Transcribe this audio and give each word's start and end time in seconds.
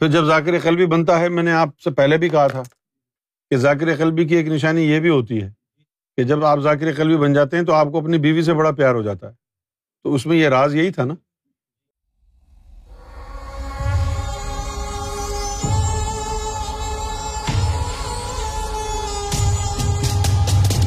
پھر 0.00 0.08
جب 0.08 0.24
ذاکر 0.24 0.58
قلبی 0.58 0.86
بنتا 0.86 1.20
ہے، 1.20 1.28
میں 1.28 1.42
نے 1.42 1.52
آپ 1.52 1.68
سے 1.84 1.90
پہلے 1.90 2.16
بھی 2.16 2.28
کہا 2.28 2.46
تھا 2.46 2.62
کہ 3.50 3.56
ذاکر 3.56 3.96
قلبی 3.96 4.24
کی 4.24 4.34
ایک 4.34 4.48
نشانی 4.48 4.80
یہ 4.80 5.00
بھی 5.00 5.08
ہوتی 5.08 5.42
ہے 5.42 5.50
کہ 6.16 6.22
جب 6.22 6.44
آپ 6.44 6.58
ذاکر 6.58 6.94
قلبی 6.96 7.16
بن 7.16 7.32
جاتے 7.32 7.56
ہیں 7.56 7.64
تو 7.64 7.72
آپ 7.72 7.86
کو 7.92 7.98
اپنی 7.98 8.18
بیوی 8.18 8.42
سے 8.42 8.54
بڑا 8.54 8.70
پیار 8.70 8.94
ہو 8.94 9.02
جاتا 9.02 9.28
ہے۔ 9.28 9.32
تو 10.02 10.14
اس 10.14 10.26
میں 10.26 10.36
یہ 10.36 10.48
راز 10.48 10.74
یہی 10.74 10.90
تھا 10.90 11.04
نا۔ 11.04 11.14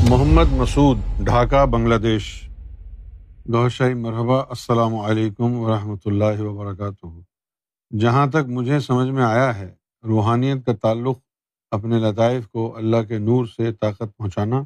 محمد 0.09 0.51
مسعود، 0.51 0.97
ڈھاکہ، 1.19 1.65
بنگلہ 1.65 1.95
دیش۔ 1.95 2.49
شاہی، 3.71 3.93
مرحبا، 3.93 4.39
السلام 4.39 4.95
علیکم 4.95 5.55
ورحمۃ 5.55 6.03
اللہ 6.05 6.41
وبرکاتہ۔ 6.41 7.32
جہاں 7.99 8.27
تک 8.27 8.47
مجھے 8.47 8.79
سمجھ 8.79 9.09
میں 9.09 9.23
آیا 9.23 9.59
ہے، 9.59 9.75
روحانیت 10.03 10.65
کا 10.65 10.73
تعلق 10.75 11.19
اپنے 11.71 11.99
لطائف 11.99 12.47
کو 12.47 12.77
اللہ 12.77 12.97
کے 13.07 13.17
نور 13.17 13.45
سے 13.45 13.73
طاقت 13.73 14.17
پہنچانا 14.17 14.57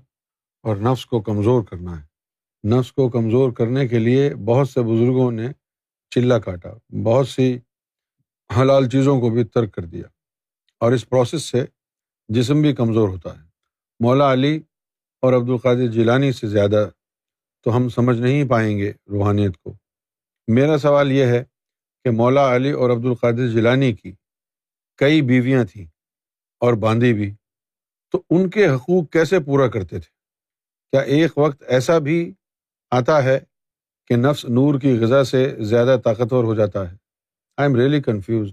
اور 0.64 0.78
نفس 0.78 1.06
کو 1.06 1.22
کمزور 1.22 1.64
کرنا 1.64 2.02
ہے۔ 2.02 2.06
نفس 2.68 2.92
کو 2.92 3.10
کمزور 3.10 3.52
کرنے 3.52 3.88
کے 3.88 4.00
لیے 4.00 4.36
بہت 4.36 4.70
سے 4.70 4.82
بزرگوں 4.82 5.32
نے 5.32 5.48
چلا 6.10 6.40
کاٹا، 6.40 6.70
بہت 7.04 7.28
سی 7.28 7.60
حلال 8.62 8.90
چیزوں 8.90 9.22
کو 9.22 9.30
بھی 9.30 9.44
ترک 9.44 9.74
کر 9.74 9.86
دیا۔ 9.86 10.04
اور 10.80 10.92
اس 10.92 11.10
پروسیس 11.10 11.44
سے 11.44 11.66
جسم 12.28 12.62
بھی 12.62 12.74
کمزور 12.74 13.10
ہوتا 13.10 13.38
ہے۔ 13.38 13.44
مولا 14.00 14.34
علی 14.34 14.60
اور 15.22 15.34
عبد 15.34 15.50
القادر 15.50 15.88
جیلانی 15.88 16.32
سے 16.32 16.48
زیادہ 16.48 16.90
تو 17.64 17.76
ہم 17.76 17.90
سمجھ 17.90 18.22
نہیں 18.22 18.50
پائیں 18.50 18.78
گے 18.78 18.92
روحانیت 19.10 19.58
کو۔ 19.58 19.74
میرا 20.48 20.78
سوال 20.78 21.12
یہ 21.12 21.26
ہے 21.26 21.44
کہ 22.08 22.12
مولا 22.12 22.56
علی 22.56 22.72
اور 22.72 22.90
عبد 22.90 23.06
القادر 23.06 23.48
جیلانی 23.48 23.92
کی 23.94 24.12
کئی 24.98 25.22
بیویاں 25.22 25.64
تھیں 25.64 25.86
اور 26.62 26.74
باندھی 26.74 27.14
بھی، 27.14 27.36
تو 28.12 28.22
ان 28.30 28.50
کے 28.50 28.68
حقوق 28.68 29.10
کیسے 29.12 29.40
پورا 29.40 29.68
کرتے 29.68 30.00
تھے؟ 30.00 30.10
کیا 30.94 31.00
ایک 31.00 31.38
وقت 31.38 31.64
ایسا 31.68 31.98
بھی 31.98 32.34
آتا 32.92 33.24
ہے 33.24 33.40
کہ 34.08 34.16
نفس 34.16 34.46
نور 34.46 34.80
کی 34.80 34.98
غذا 35.00 35.24
سے 35.24 35.44
زیادہ 35.60 35.98
طاقتور 36.04 36.44
ہو 36.44 36.56
جاتا 36.56 36.92
ہے؟ 36.92 36.96
آئی 37.58 37.68
ایم 37.68 37.76
ریئلی 37.76 38.02
کنفیوز 38.02 38.52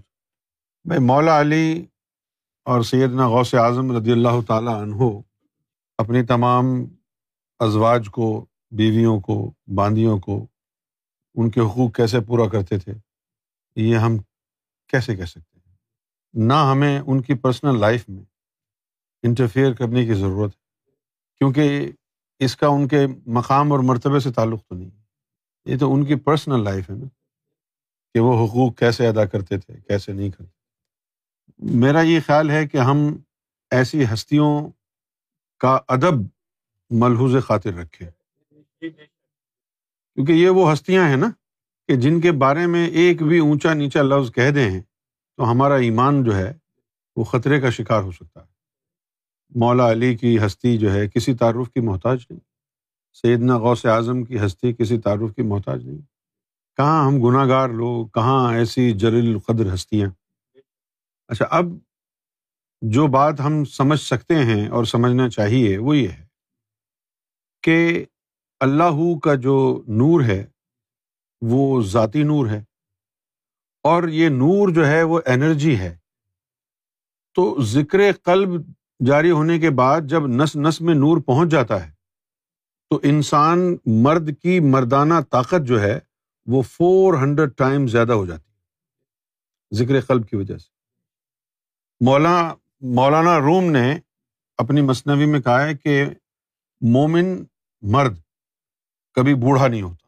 بھائی، 0.85 1.01
مولا 1.01 1.39
علی 1.41 1.85
اور 2.63 2.81
سیدنا 2.81 3.29
غوث 3.29 3.53
اعظم 3.53 3.97
رضی 3.97 4.11
اللہ 4.11 4.41
تعالیٰ 4.47 4.81
عنہ 4.81 5.09
اپنی 5.97 6.25
تمام 6.25 6.65
ازواج 7.59 8.09
کو، 8.11 8.45
بیویوں 8.71 9.19
کو، 9.19 9.53
باندیوں 9.75 10.19
کو 10.19 10.45
ان 11.35 11.49
کے 11.49 11.61
حقوق 11.61 11.95
کیسے 11.95 12.19
پورا 12.19 12.47
کرتے 12.49 12.77
تھے؟ 12.77 12.93
یہ 13.75 13.97
ہم 13.97 14.17
کیسے 14.89 15.15
کہہ 15.15 15.25
سکتے 15.25 15.59
ہیں؟ 15.59 15.75
نہ 16.33 16.53
ہمیں 16.71 16.99
ان 16.99 17.21
کی 17.21 17.33
پرسنل 17.33 17.79
لائف 17.79 18.09
میں 18.09 18.23
انٹرفیئر 19.23 19.73
کرنے 19.73 20.05
کی 20.05 20.13
ضرورت 20.13 20.51
ہے، 20.51 20.91
کیونکہ 21.37 21.91
اس 22.39 22.55
کا 22.55 22.67
ان 22.67 22.87
کے 22.87 23.05
مقام 23.25 23.71
اور 23.71 23.79
مرتبے 23.79 24.19
سے 24.19 24.31
تعلق 24.31 24.63
تو 24.63 24.75
نہیں 24.75 24.91
ہے۔ 24.91 25.03
یہ 25.65 25.77
تو 25.79 25.93
ان 25.93 26.05
کی 26.05 26.15
پرسنل 26.15 26.63
لائف 26.63 26.89
ہے 26.89 26.95
نا، 26.95 27.07
کہ 28.13 28.19
وہ 28.19 28.33
حقوق 28.45 28.77
کیسے 28.77 29.07
ادا 29.07 29.25
کرتے 29.25 29.57
تھے، 29.57 29.73
کیسے 29.81 30.13
نہیں 30.13 30.31
کرتے 30.31 30.53
میرا 31.59 32.01
یہ 32.01 32.19
خیال 32.25 32.49
ہے 32.49 32.67
کہ 32.67 32.77
ہم 32.77 32.97
ایسی 33.71 34.03
ہستیوں 34.13 34.69
کا 35.61 35.79
ادب 35.87 36.21
ملحوظ 36.91 37.35
خاطر 37.45 37.73
رکھے 37.73 38.09
کیونکہ 38.79 40.31
یہ 40.31 40.49
وہ 40.49 40.73
ہستیاں 40.73 41.07
ہیں 41.09 41.15
نا 41.15 41.29
کہ 41.87 41.95
جن 41.95 42.21
کے 42.21 42.31
بارے 42.31 42.67
میں 42.67 42.87
ایک 42.87 43.23
بھی 43.23 43.39
اونچا 43.39 43.73
نیچا 43.73 44.01
لفظ 44.01 44.31
کہہ 44.31 44.51
دیں 44.51 44.81
تو 45.37 45.51
ہمارا 45.51 45.75
ایمان 45.75 46.23
جو 46.23 46.35
ہے 46.35 46.53
وہ 47.15 47.23
خطرے 47.23 47.61
کا 47.61 47.69
شکار 47.69 48.03
ہو 48.03 48.11
سکتا 48.11 48.41
ہے۔ 48.41 48.45
مولا 49.49 49.91
علی 49.91 50.15
کی 50.15 50.37
ہستی 50.45 50.77
جو 50.77 50.93
ہے 50.93 51.07
کسی 51.07 51.35
تعارف 51.35 51.71
کی 51.71 51.79
محتاج 51.79 52.25
نہیں۔ 52.29 52.39
سیدنا 53.13 53.57
غوث 53.57 53.85
اعظم 53.85 54.23
کی 54.23 54.45
ہستی 54.45 54.73
کسی 54.73 55.01
تعارف 55.01 55.35
کی 55.35 55.41
محتاج 55.41 55.85
نہیں۔ 55.85 56.01
کہاں 56.77 57.07
ہم 57.07 57.23
گناہ 57.23 57.47
گار 57.47 57.69
لوگ، 57.69 58.07
کہاں 58.07 58.53
ایسی 58.53 58.91
جلیل 58.91 59.33
القدر 59.33 59.73
ہستیاں۔ 59.73 60.09
اچھا 61.27 61.45
اب 61.51 61.65
جو 62.81 63.07
بات 63.07 63.39
ہم 63.39 63.65
سمجھ 63.65 63.99
سکتے 63.99 64.35
ہیں 64.35 64.67
اور 64.67 64.83
سمجھنا 64.83 65.29
چاہیے 65.29 65.77
وہ 65.77 65.97
یہ 65.97 66.07
ہے 66.07 66.25
کہ 67.63 68.05
اللہ 68.59 69.19
کا 69.23 69.35
جو 69.35 69.83
نور 69.87 70.21
ہے 70.23 70.45
وہ 71.41 71.81
ذاتی 71.81 72.23
نور 72.23 72.47
ہے 72.47 72.63
اور 73.83 74.07
یہ 74.07 74.29
نور 74.29 74.69
جو 74.69 74.87
ہے 74.87 75.03
وہ 75.03 75.19
انرجی 75.25 75.79
ہے۔ 75.79 75.97
تو 77.33 77.61
ذکر 77.61 77.99
قلب 78.23 78.49
جاری 79.05 79.31
ہونے 79.31 79.59
کے 79.59 79.69
بعد 79.69 80.01
جب 80.01 80.27
نس 80.27 80.55
نس 80.55 80.81
میں 80.81 80.93
نور 80.93 81.17
پہنچ 81.21 81.49
جاتا 81.49 81.87
ہے، 81.87 81.91
تو 82.89 82.99
انسان 83.03 83.77
مرد 83.85 84.29
کی 84.41 84.59
مردانہ 84.59 85.13
طاقت 85.29 85.67
جو 85.67 85.81
ہے 85.81 85.99
وہ 86.45 86.61
فور 86.61 87.13
ہنڈریڈ 87.13 87.49
ٹائم 87.57 87.87
زیادہ 87.87 88.13
ہو 88.13 88.25
جاتی 88.25 88.51
ہے 88.51 88.55
ذکر 89.75 90.01
قلب 90.01 90.27
کی 90.27 90.35
وجہ 90.35 90.57
سے۔ 90.57 90.69
مولانا 92.05 92.53
مولانا 92.81 93.39
روم 93.39 93.71
نے 93.71 93.99
اپنی 94.57 94.81
مصنوعی 94.81 95.25
میں 95.25 95.39
کہا 95.39 95.63
ہے 95.63 95.77
کہ 95.77 96.05
مومن 96.81 97.43
مرد 97.81 98.17
کبھی 99.13 99.33
بوڑھا 99.33 99.67
نہیں 99.67 99.81
ہوتا۔ 99.81 100.04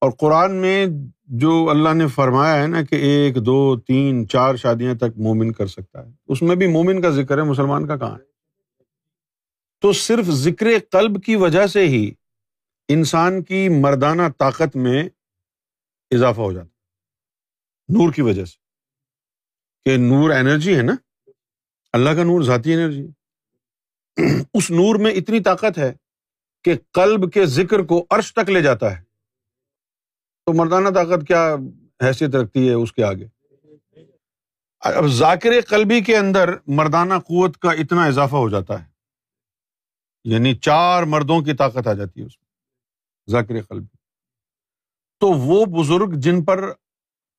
اور 0.00 0.10
قرآن 0.10 0.54
میں 0.54 0.86
جو 1.24 1.70
اللہ 1.70 1.94
نے 1.94 2.08
فرمایا 2.08 2.62
ہے 2.62 2.66
نا 2.66 2.82
کہ 2.82 2.94
ایک، 2.94 3.36
دو، 3.46 3.80
تین، 3.80 4.28
چار 4.28 4.56
شادیاں 4.56 4.94
تک 4.94 5.18
مومن 5.18 5.52
کر 5.52 5.66
سکتا 5.66 6.06
ہے۔ 6.06 6.12
اس 6.26 6.42
میں 6.42 6.56
بھی 6.56 6.66
مومن 6.66 7.02
کا 7.02 7.10
ذکر 7.10 7.38
ہے، 7.38 7.42
مسلمان 7.42 7.86
کا 7.86 7.96
کہاں 7.96 8.18
ہے؟ 8.18 8.30
تو 9.80 9.92
صرف 9.92 10.26
ذکر 10.26 10.66
قلب 10.90 11.22
کی 11.22 11.36
وجہ 11.36 11.66
سے 11.66 11.88
ہی 11.88 12.10
انسان 12.88 13.42
کی 13.42 13.68
مردانہ 13.68 14.22
طاقت 14.38 14.76
میں 14.76 15.08
اضافہ 16.10 16.40
ہو 16.40 16.52
جاتا 16.52 16.66
نور 17.88 18.12
کی 18.12 18.22
وجہ 18.22 18.44
سے۔ 18.44 18.56
کہ 19.84 19.96
نور 19.96 20.30
انرجی 20.30 20.76
ہے 20.76 20.82
نا۔ 20.82 20.94
اللہ 21.92 22.10
کا 22.10 22.22
نور، 22.24 22.42
ذاتی 22.42 22.74
انرجی۔ 22.74 23.06
اس 24.54 24.70
نور 24.70 24.96
میں 24.96 25.12
اتنی 25.12 25.40
طاقت 25.40 25.78
ہے 25.78 25.92
کہ 26.64 26.74
قلب 26.92 27.32
کے 27.32 27.46
ذکر 27.46 27.82
کو 27.82 28.06
عرش 28.10 28.34
تک 28.34 28.50
لے 28.50 28.62
جاتا 28.62 28.98
ہے۔ 28.98 29.09
تو 30.50 30.54
مردانہ 30.54 30.88
طاقت 30.88 31.26
کیا 31.26 31.56
حیثیت 32.04 32.34
رکھتی 32.34 32.68
ہے 32.68 32.74
اس 32.74 32.92
کے 32.92 33.04
آگے؟ 33.04 33.26
اب 34.80 35.06
ذاکر 35.06 35.50
قلبی 35.68 36.00
کے 36.00 36.16
اندر 36.16 36.48
مردانہ 36.66 37.14
قوت 37.14 37.58
کا 37.58 37.70
اتنا 37.70 38.04
اضافہ 38.04 38.36
ہو 38.36 38.48
جاتا 38.48 38.82
ہے 38.82 38.88
یعنی 40.24 40.54
چار 40.54 41.02
مردوں 41.02 41.40
کی 41.40 41.52
طاقت 41.52 41.86
آ 41.86 41.92
جاتی 41.92 42.20
ہے 42.20 42.26
اس 42.26 42.40
میں، 42.40 42.48
ذاکر 43.30 43.62
قلبی۔ 43.62 43.96
تو 45.20 45.26
وہ 45.26 45.64
بزرگ 45.64 46.18
جن 46.18 46.44
پر 46.44 46.72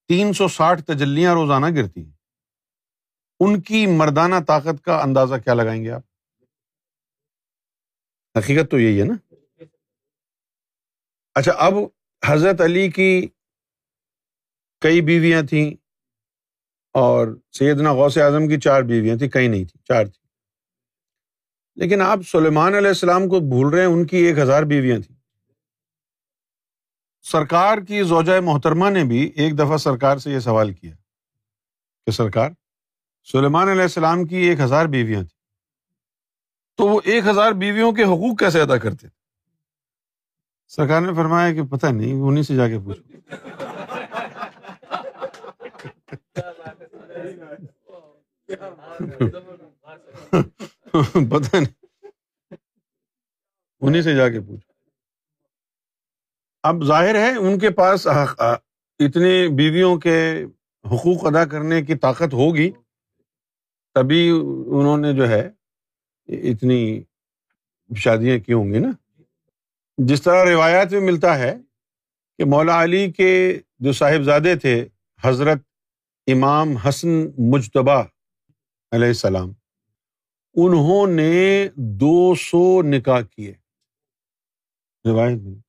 تین 0.07 0.33
سو 0.33 0.47
ساٹھ 0.47 0.81
تجلیاں 0.81 1.33
روزانہ 1.33 1.65
گرتی 1.75 2.03
ہیں، 2.05 2.15
ان 3.39 3.61
کی 3.61 3.87
مردانہ 3.87 4.35
طاقت 4.47 4.83
کا 4.83 4.97
اندازہ 4.97 5.35
کیا 5.35 5.53
لگائیں 5.53 5.83
گے 5.83 5.91
آپ؟ 5.91 6.01
حقیقت 8.37 8.71
تو 8.71 8.79
یہی 8.79 8.99
ہے 8.99 9.05
نا۔ 9.05 9.33
اچھا 11.35 11.51
اب 11.51 11.73
حضرت 12.25 12.61
علی 12.61 12.89
کی 12.91 13.27
کئی 14.81 15.01
بیویاں 15.01 15.41
تھیں 15.43 15.71
اور 16.95 17.27
سیدنا 17.51 17.93
غوث 17.93 18.17
اعظم 18.17 18.47
کی 18.47 18.59
چار 18.59 18.81
بیویاں 18.81 19.15
تھیں، 19.17 19.29
کئی 19.29 19.47
نہیں 19.47 19.65
تھیں، 19.65 19.83
چار 19.85 20.05
تھیں۔ 20.05 20.21
لیکن 21.75 22.01
آپ 22.01 22.19
سلیمان 22.27 22.75
علیہ 22.75 22.87
السلام 22.87 23.27
کو 23.27 23.39
بھول 23.39 23.69
رہے 23.69 23.79
ہیں، 23.79 23.87
ان 23.87 24.05
کی 24.07 24.17
ایک 24.17 24.37
ہزار 24.37 24.63
بیویاں 24.63 24.99
تھیں۔ 24.99 25.15
سرکار 27.21 27.77
کی 27.77 28.03
زوجۂ 28.03 28.41
محترمہ 28.43 28.89
نے 28.89 29.03
بھی 29.03 29.31
ایک 29.35 29.57
دفعہ 29.59 29.77
سرکار 29.77 30.17
سے 30.17 30.31
یہ 30.31 30.39
سوال 30.39 30.73
کیا 30.73 30.95
کہ 32.07 32.11
سرکار، 32.11 32.51
سلیمان 33.23 33.69
علیہ 33.69 33.81
السلام 33.81 34.25
کی 34.25 34.35
ایک 34.35 34.59
ہزار 34.59 34.85
بیویاں 34.85 35.21
تھیں، 35.21 35.37
تو 36.77 36.87
وہ 36.87 37.01
ایک 37.03 37.27
ہزار 37.27 37.51
بیویوں 37.51 37.91
کے 37.91 38.03
حقوق 38.03 38.39
کیسے 38.39 38.61
ادا 38.61 38.77
کرتے 38.77 39.07
تھے؟ 39.07 39.20
سرکار 40.75 41.01
نے 41.01 41.13
فرمایا 41.13 41.53
کہ 41.53 41.63
پتہ 41.63 41.87
نہیں، 41.87 42.13
انہیں 42.13 42.43
سے 42.43 42.55
جا 42.55 42.67
کے 42.67 42.79
پوچھو۔ 42.79 43.03
پتہ 51.11 51.55
نہیں۔ 51.55 51.85
انہیں 53.79 54.01
سے 54.01 54.15
جا 54.15 54.29
کے 54.29 54.39
پوچھو۔ 54.39 54.73
اب 56.63 56.83
ظاہر 56.83 57.15
ہے، 57.15 57.35
ان 57.35 57.59
کے 57.59 57.69
پاس 57.69 58.07
اتنی 58.07 59.47
بیویوں 59.47 59.97
کے 59.97 60.45
حقوق 60.85 61.25
ادا 61.25 61.45
کرنے 61.45 61.81
کی 61.81 61.95
طاقت 61.95 62.33
ہوگی، 62.33 62.71
تبھی 63.93 64.29
انہوں 64.67 64.97
نے 64.97 65.13
جو 65.13 65.29
ہے، 65.29 65.49
اتنی 66.27 67.03
شادیاں 67.95 68.39
کی 68.39 68.53
ہوں 68.53 68.73
گی 68.73 68.79
نا۔ 68.79 68.91
جس 70.07 70.21
طرح 70.21 70.45
روایات 70.45 70.91
میں 70.91 70.99
ملتا 70.99 71.39
ہے 71.39 71.57
کہ 72.37 72.45
مولا 72.45 72.83
علی 72.83 73.11
کے 73.11 73.59
جو 73.79 73.91
صاحبزادے 73.91 74.55
تھے، 74.55 74.87
حضرت 75.23 75.57
امام 76.27 76.77
حسن 76.77 77.07
مجتبہ 77.37 78.03
علیہ 78.91 79.07
السلام، 79.07 79.49
انہوں 80.53 81.07
نے 81.07 81.67
دو 81.75 82.35
سو 82.35 82.81
نکاح 82.81 83.21
کیے۔ 83.21 83.53
روایت 85.05 85.41
میں۔ 85.41 85.59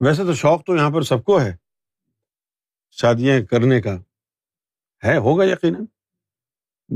ویسے 0.00 0.22
تو 0.22 0.34
شوق 0.34 0.64
تو 0.64 0.76
یہاں 0.76 0.90
پر 0.90 1.02
سب 1.02 1.24
کو 1.24 1.40
ہے، 1.40 1.56
شادیاں 2.90 3.44
کرنے 3.44 3.80
کا۔ 3.80 3.96
ہے، 5.04 5.16
ہوگا 5.16 5.44
یقیناً۔ 5.44 5.84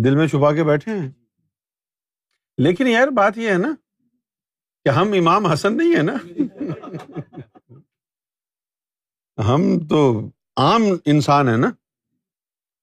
دل 0.05 0.17
میں 0.17 0.27
چھپا 0.27 0.55
کے 0.55 0.65
بیٹھے 0.65 0.93
ہیں۔ 0.93 1.13
لیکن 2.59 2.87
یار 2.87 3.09
بات 3.09 3.39
یہ 3.39 3.51
ہے 3.51 3.59
نا 3.59 3.75
کہ 4.87 4.91
ہم 4.91 5.13
امام 5.13 5.47
حسن 5.47 5.77
نہیں 5.77 5.97
ہے 5.97 6.03
نا؟ 6.03 6.17
ہم 9.49 9.87
تو 9.89 10.31
عام 10.57 10.83
انسان 11.05 11.49
ہے 11.49 11.57
نا؟ 11.57 11.71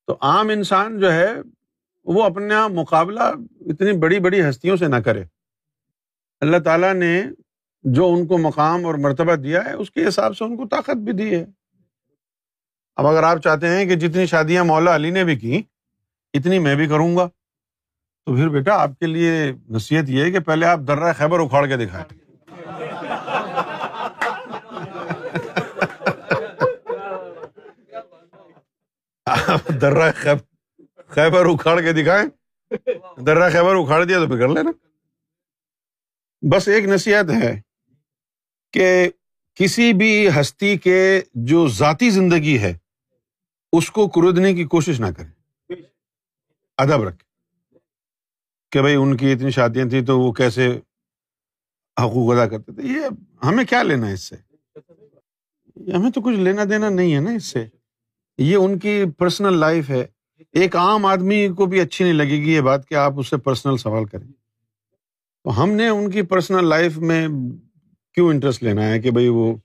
تو 0.07 0.17
عام 0.21 0.49
انسان 0.49 0.99
جو 0.99 1.13
ہے، 1.13 1.31
وہ 2.03 2.23
اپنا 2.23 2.67
مقابلہ 2.67 3.19
اتنی 3.61 3.97
بڑی 3.97 4.19
بڑی 4.19 4.49
ہستیوں 4.49 4.77
سے 4.77 4.87
نہ 4.87 4.95
کرے۔ 4.95 5.23
اللہ 6.41 6.57
تعالیٰ 6.57 6.93
نے 6.93 7.23
جو 7.83 8.13
ان 8.13 8.27
کو 8.27 8.37
مقام 8.37 8.85
اور 8.85 8.95
مرتبہ 8.95 9.35
دیا 9.35 9.65
ہے، 9.65 9.73
اس 9.73 9.91
کے 9.91 10.07
حساب 10.07 10.37
سے 10.37 10.43
ان 10.43 10.57
کو 10.57 10.67
طاقت 10.67 10.97
بھی 10.97 11.13
دی 11.13 11.35
ہے۔ 11.35 11.45
اب 12.95 13.07
اگر 13.07 13.23
آپ 13.23 13.37
چاہتے 13.37 13.69
ہیں 13.69 13.85
کہ 13.85 13.95
جتنی 13.95 14.25
شادیاں 14.25 14.63
مولا 14.63 14.95
علی 14.95 15.09
نے 15.09 15.23
بھی 15.23 15.35
کی، 15.35 15.61
اتنی 16.33 16.59
میں 16.59 16.75
بھی 16.75 16.87
کروں 16.87 17.17
گا۔ 17.17 17.29
تو 18.25 18.35
پھر 18.35 18.49
بیٹا 18.49 18.75
آپ 18.81 18.89
کے 18.99 19.05
لیے 19.05 19.51
نصیحت 19.69 20.09
یہ 20.09 20.23
ہے 20.23 20.31
کہ 20.31 20.39
پہلے 20.39 20.65
آپ 20.65 20.79
درہ 20.87 21.13
خیبر 21.13 21.39
اکھاڑ 21.39 21.67
کے 21.67 21.77
دکھائیں۔ 21.77 22.05
درہ 29.81 30.11
خیبر 31.07 31.45
اکھاڑ 31.45 31.81
کے 31.81 31.93
دکھائیں۔ 31.93 32.25
درہ 33.25 33.49
خیبر 33.49 33.75
اکھاڑ 33.75 34.03
دیا 34.03 34.19
تو 34.19 34.27
پھر 34.27 34.39
کر 34.39 34.47
لینا۔ 34.47 34.71
بس 36.51 36.67
ایک 36.67 36.85
نصیحت 36.85 37.29
ہے 37.43 37.61
کہ 38.73 39.09
کسی 39.55 39.93
بھی 39.93 40.29
ہستی 40.39 40.77
کے 40.77 41.21
جو 41.33 41.67
ذاتی 41.67 42.09
زندگی 42.09 42.59
ہے، 42.59 42.77
اس 43.71 43.91
کو 43.91 44.07
کردنے 44.07 44.53
کی 44.53 44.63
کوشش 44.63 44.99
نہ 44.99 45.05
کرے 45.17 45.73
ادب 46.77 47.03
رکھے 47.03 47.32
کہ 48.73 48.81
بھائی 48.81 48.95
ان 48.95 49.17
کی 49.17 49.31
اتنی 49.31 49.51
شادیاں 49.51 49.85
تھیں 49.85 50.01
تو 50.01 50.19
وہ 50.19 50.31
کیسے 50.31 50.67
حقوق 52.03 52.33
ادا 52.33 52.47
کرتے 52.47 52.71
تھے؟ 52.73 52.83
یہ 52.83 52.99
ہمیں 53.45 53.65
کیا 53.65 53.83
لینا 53.83 54.07
ہے 54.07 54.13
اس 54.13 54.19
سے؟ 54.19 54.35
ہمیں 55.91 56.11
تو 56.11 56.21
کچھ 56.21 56.35
لینا 56.35 56.61
دینا 56.69 56.89
نہیں 56.89 57.15
ہے 57.15 57.19
نا 57.19 57.31
اس 57.31 57.43
سے۔ 57.45 57.65
یہ 58.37 58.55
ان 58.55 58.79
کی 58.79 59.03
پرسنل 59.17 59.57
لائف 59.57 59.89
ہے۔ 59.89 60.05
ایک 60.51 60.75
عام 60.75 61.05
آدمی 61.05 61.47
کو 61.57 61.65
بھی 61.65 61.79
اچھی 61.79 62.05
نہیں 62.05 62.13
لگے 62.13 62.37
گی 62.37 62.53
یہ 62.53 62.61
بات 62.61 62.87
کہ 62.89 62.95
آپ 62.95 63.13
اس 63.17 63.27
سے 63.27 63.37
پرسنل 63.37 63.77
سوال 63.77 64.05
کریں۔ 64.05 64.27
تو 65.43 65.63
ہم 65.63 65.69
نے 65.69 65.87
ان 65.87 66.11
کی 66.11 66.21
پرسنل 66.21 66.65
لائف 66.65 66.97
میں 66.97 67.27
کیوں 68.13 68.29
انٹرسٹ 68.29 68.63
لینا 68.63 68.87
ہے 68.87 68.99
کہ 68.99 69.11
بھائی 69.11 69.27
وہ 69.27 69.55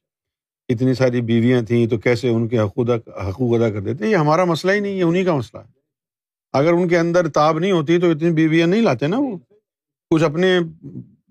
اتنی 0.69 0.95
ساری 0.95 1.21
بیویاں 1.21 1.63
تھیں 1.63 1.87
تو 1.87 1.99
کیسے 1.99 2.29
ان 2.29 2.49
کے 2.49 2.59
حقوق 2.59 2.91
حقوق 3.29 3.61
ادا 3.61 3.71
کر 3.71 3.81
دیتے؟ 3.81 4.07
یہ 4.07 4.17
ہمارا 4.17 4.45
مسئلہ 4.45 4.73
ہی 4.73 4.81
نہیں 4.81 4.99
ہے 4.99 5.03
انہیں 5.03 5.25
کا 5.25 5.35
مسئلہ 5.35 5.63
ہے۔ 5.63 5.78
اگر 6.59 6.73
ان 6.73 6.89
کے 6.89 6.99
اندر 6.99 7.29
تاب 7.29 7.59
نہیں 7.59 7.73
ہوتی 7.73 7.99
تو 7.99 8.11
اتنی 8.11 8.31
بیویاں 8.31 8.67
نہیں 8.67 8.83
لاتے 8.83 9.07
نا 9.07 9.17
وہ؟ 9.19 9.37
کچھ 10.11 10.25
اپنے 10.25 10.61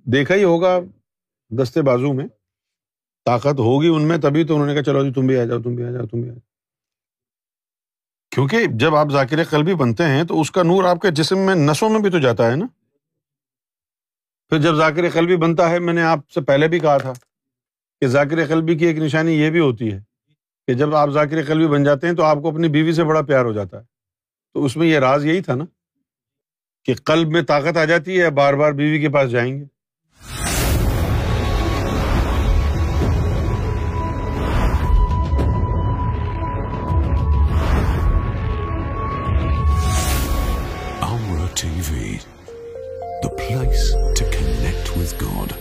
دیکھا 0.03 0.35
ہی 0.35 0.43
ہوگا 0.43 0.79
دستے 1.49 1.81
بازو 1.81 2.13
میں۔ 2.13 2.27
طاقت 3.25 3.59
ہوگی 3.59 3.87
ان 3.87 4.01
میں 4.01 4.17
تبھی 4.17 4.43
تو 4.43 4.53
انہوں 4.53 4.67
نے 4.67 4.73
کہا 4.73 4.83
چلو 4.83 5.03
جی 5.03 5.13
تم 5.13 5.27
بھی 5.27 5.37
آ 5.37 5.43
جاؤ، 5.43 5.61
تم 5.61 5.75
بھی 5.75 5.83
آ 5.85 5.91
جاؤ، 5.91 6.05
تم 6.05 6.21
بھی 6.21 6.29
آ 6.29 6.33
جاؤ۔ 6.33 6.39
کیونکہ 8.31 8.57
جب 8.71 8.95
آپ 8.95 9.07
ذاکر 9.11 9.43
قلبی 9.43 9.75
بنتے 9.75 10.03
ہیں 10.03 10.23
تو 10.23 10.41
اس 10.41 10.51
کا 10.51 10.63
نور 10.63 10.83
آپ 10.83 11.01
کے 11.01 11.11
جسم 11.11 11.37
میں 11.37 11.55
نسوں 11.55 11.89
میں 11.89 11.99
بھی 11.99 12.09
تو 12.09 12.19
جاتا 12.19 12.51
ہے 12.51 12.55
نا۔ 12.55 12.65
پھر 14.49 14.57
جب 14.57 14.73
ذاکر 14.73 15.09
قلبی 15.09 15.35
بنتا 15.35 15.69
ہے، 15.69 15.79
میں 15.79 15.93
نے 15.93 16.01
آپ 16.01 16.19
سے 16.29 16.41
پہلے 16.41 16.67
بھی 16.67 16.79
کہا 16.79 16.97
تھا 16.97 17.13
کہ 18.01 18.07
ذاکر 18.07 18.47
قلبی 18.47 18.77
کی 18.77 18.85
ایک 18.85 18.97
نشانی 18.97 19.31
یہ 19.31 19.49
بھی 19.49 19.59
ہوتی 19.59 19.93
ہے 19.93 19.99
کہ 20.67 20.73
جب 20.73 20.95
آپ 20.95 21.09
ذاکر 21.09 21.43
قلبی 21.43 21.67
بن 21.67 21.83
جاتے 21.83 22.07
ہیں 22.07 22.13
تو 22.13 22.23
آپ 22.23 22.37
کو 22.41 22.49
اپنی 22.49 22.67
بیوی 22.67 22.93
سے 22.93 23.03
بڑا 23.03 23.21
پیار 23.21 23.45
ہو 23.45 23.53
جاتا 23.53 23.79
ہے۔ 23.79 23.96
تو 24.57 24.65
اس 24.65 24.75
میں 24.77 24.87
یہ 24.87 24.99
راز 24.99 25.25
یہی 25.25 25.41
تھا 25.41 25.55
نا 25.55 25.65
کہ 26.85 26.93
قلب 27.05 27.27
میں 27.27 27.41
طاقت 27.41 27.77
آ 27.77 27.85
جاتی 27.85 28.21
ہے، 28.21 28.29
بار 28.29 28.53
بار 28.53 28.71
بیوی 28.71 28.99
کے 28.99 29.09
پاس 29.09 29.31
جائیں 29.31 29.59
گے۔ 29.59 29.65
TV 41.89 42.17
the 43.23 43.29
place 43.29 43.91
to 44.19 44.25
connect 44.31 44.97
God 45.21 45.53